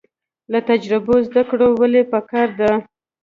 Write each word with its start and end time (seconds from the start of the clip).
له 0.51 0.59
تجربو 0.69 1.15
زده 1.27 1.43
کړه 1.49 1.67
ولې 1.79 2.01
پکار 2.11 2.49
ده؟ 2.59 2.71